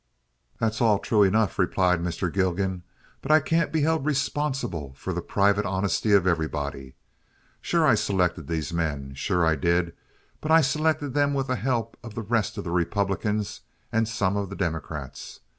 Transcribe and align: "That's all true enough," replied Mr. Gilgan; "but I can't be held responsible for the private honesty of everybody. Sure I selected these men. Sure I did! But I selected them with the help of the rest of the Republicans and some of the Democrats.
"That's 0.59 0.81
all 0.81 0.97
true 0.97 1.21
enough," 1.21 1.59
replied 1.59 1.99
Mr. 2.01 2.33
Gilgan; 2.33 2.81
"but 3.21 3.29
I 3.31 3.39
can't 3.39 3.71
be 3.71 3.81
held 3.83 4.03
responsible 4.03 4.95
for 4.95 5.13
the 5.13 5.21
private 5.21 5.63
honesty 5.63 6.11
of 6.13 6.25
everybody. 6.25 6.95
Sure 7.61 7.85
I 7.85 7.93
selected 7.93 8.47
these 8.47 8.73
men. 8.73 9.13
Sure 9.13 9.45
I 9.45 9.55
did! 9.55 9.93
But 10.41 10.49
I 10.49 10.61
selected 10.61 11.13
them 11.13 11.35
with 11.35 11.45
the 11.45 11.55
help 11.55 11.97
of 12.01 12.15
the 12.15 12.23
rest 12.23 12.57
of 12.57 12.63
the 12.63 12.71
Republicans 12.71 13.61
and 13.91 14.07
some 14.07 14.35
of 14.37 14.49
the 14.49 14.55
Democrats. 14.55 15.41